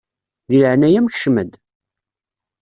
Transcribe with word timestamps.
Di 0.49 0.57
leɛnaya-m 0.63 1.07
kcem-d! 1.13 1.51